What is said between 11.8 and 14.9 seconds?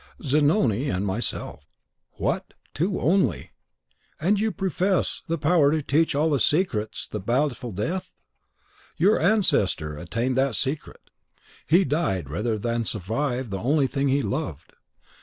died rather than survive the only thing he loved.